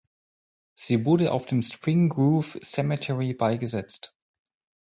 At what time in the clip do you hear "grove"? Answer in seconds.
2.09-2.59